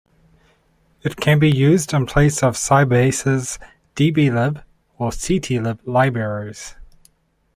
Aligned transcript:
It 1.03 1.15
can 1.17 1.37
be 1.37 1.47
used 1.51 1.93
in 1.93 2.07
place 2.07 2.41
of 2.41 2.55
Sybase's 2.55 3.59
db-lib 3.95 4.63
or 4.97 5.11
ct-lib 5.11 5.79
libraries. 5.87 6.75